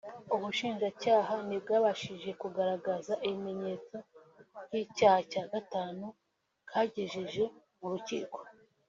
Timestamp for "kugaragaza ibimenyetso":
2.41-3.95